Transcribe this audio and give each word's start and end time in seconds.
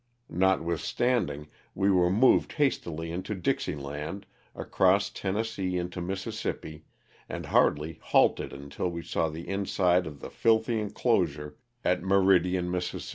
Not 0.31 0.63
withstanding, 0.63 1.47
we 1.75 1.91
were 1.91 2.09
moved 2.09 2.53
hastily 2.53 3.11
into 3.11 3.35
Dixie 3.35 3.75
land, 3.75 4.25
across 4.55 5.11
Tennessee 5.11 5.77
into 5.77 6.01
Mississippi, 6.01 6.85
and 7.29 7.45
hardly 7.45 7.99
halted 8.01 8.51
until 8.51 8.89
wo 8.89 9.01
saw 9.01 9.29
the 9.29 9.47
inside 9.47 10.07
of 10.07 10.19
the 10.19 10.31
filthy 10.31 10.79
enclosure 10.79 11.55
at 11.85 12.01
Meridian, 12.01 12.71
Miss. 12.71 12.95